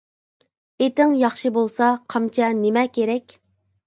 [0.85, 3.37] ئېتىڭ ياخشى بولسا، قامچا نېمە كېرەك.